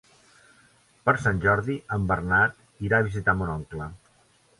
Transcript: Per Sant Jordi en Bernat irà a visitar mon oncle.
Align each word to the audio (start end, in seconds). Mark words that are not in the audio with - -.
Per 1.09 1.13
Sant 1.25 1.41
Jordi 1.43 1.75
en 1.97 2.07
Bernat 2.11 2.57
irà 2.87 2.99
a 3.03 3.07
visitar 3.09 3.37
mon 3.43 3.53
oncle. 3.57 3.91